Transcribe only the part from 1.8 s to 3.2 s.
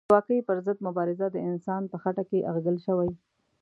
په خټه کې اغږل شوې.